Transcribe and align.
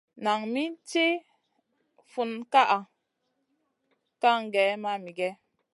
Nan 0.23 0.39
min 0.53 0.71
tiʼi 0.89 1.15
funna 2.11 2.43
kaʼa 2.51 2.77
kaŋ 4.21 4.39
gèh 4.53 4.71
mamigèh? 4.83 5.35